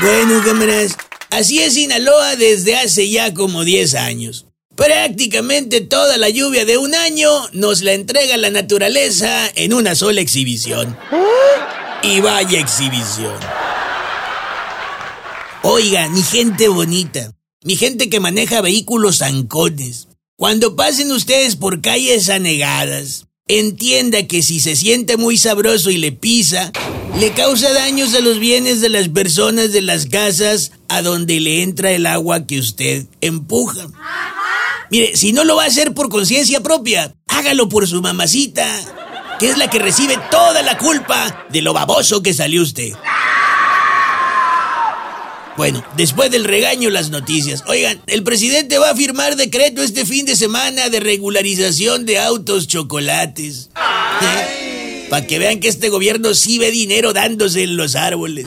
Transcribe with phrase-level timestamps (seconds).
[0.00, 0.96] Bueno, cámaras,
[1.30, 4.46] así es Sinaloa desde hace ya como 10 años.
[4.74, 10.20] Prácticamente toda la lluvia de un año nos la entrega la naturaleza en una sola
[10.20, 10.98] exhibición.
[12.02, 13.38] Y vaya exhibición.
[15.62, 17.32] Oiga, mi gente bonita,
[17.62, 24.58] mi gente que maneja vehículos zancones, cuando pasen ustedes por calles anegadas, entienda que si
[24.58, 26.72] se siente muy sabroso y le pisa,
[27.18, 31.62] le causa daños a los bienes de las personas de las casas a donde le
[31.62, 33.86] entra el agua que usted empuja.
[34.90, 38.66] Mire, si no lo va a hacer por conciencia propia, hágalo por su mamacita,
[39.38, 42.92] que es la que recibe toda la culpa de lo baboso que salió usted.
[45.56, 47.62] Bueno, después del regaño, las noticias.
[47.68, 52.66] Oigan, el presidente va a firmar decreto este fin de semana de regularización de autos
[52.66, 53.70] chocolates.
[55.10, 58.46] Para que vean que este gobierno sí ve dinero dándose en los árboles.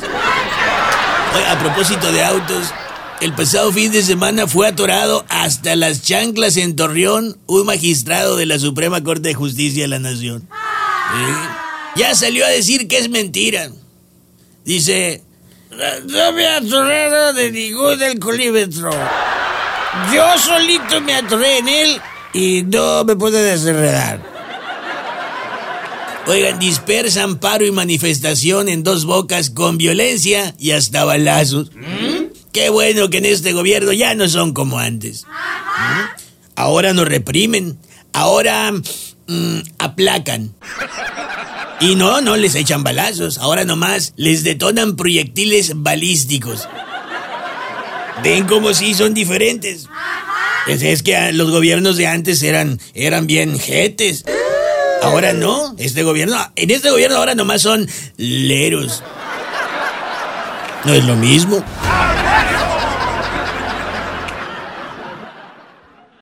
[1.49, 2.73] A propósito de autos,
[3.21, 8.45] el pasado fin de semana fue atorado hasta las chanclas en Torreón un magistrado de
[8.45, 10.47] la Suprema Corte de Justicia de la Nación.
[11.95, 13.69] Ya salió a decir que es mentira.
[14.65, 15.23] Dice,
[16.05, 18.91] no me atoré de ningún colímetro.
[20.13, 22.01] Yo solito me atoré en él
[22.33, 24.36] y no me pude desenredar.
[26.27, 31.71] Oigan, dispersan paro y manifestación en dos bocas con violencia y hasta balazos.
[32.51, 35.25] Qué bueno que en este gobierno ya no son como antes.
[36.55, 37.79] Ahora nos reprimen,
[38.11, 38.73] ahora
[39.27, 40.53] mm, aplacan.
[41.79, 46.67] Y no, no les echan balazos, ahora nomás les detonan proyectiles balísticos.
[48.23, 49.87] Ven como si son diferentes.
[50.65, 54.25] Pues es que los gobiernos de antes eran, eran bien jetes.
[55.01, 59.03] Ahora no, este gobierno, en este gobierno ahora nomás son leros.
[60.85, 61.63] No es lo mismo.